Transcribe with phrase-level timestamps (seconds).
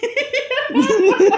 [0.00, 1.24] ハハハハ!